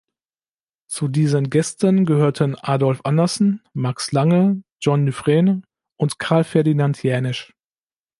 Zu 0.89 1.09
diesen 1.09 1.51
Gästen 1.51 2.05
gehörten 2.05 2.55
Adolf 2.55 3.01
Anderssen, 3.03 3.61
Max 3.73 4.11
Lange, 4.11 4.63
Jean 4.83 5.05
Dufresne 5.05 5.61
und 5.95 6.17
Carl 6.17 6.43
Ferdinand 6.43 7.03
Jänisch. 7.03 7.53